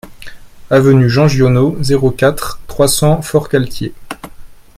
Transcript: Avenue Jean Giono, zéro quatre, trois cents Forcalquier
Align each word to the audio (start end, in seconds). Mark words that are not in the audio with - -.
Avenue 0.71 1.07
Jean 1.11 1.27
Giono, 1.27 1.77
zéro 1.81 2.09
quatre, 2.09 2.59
trois 2.67 2.87
cents 2.87 3.21
Forcalquier 3.21 3.93